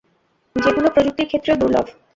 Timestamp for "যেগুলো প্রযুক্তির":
0.55-1.29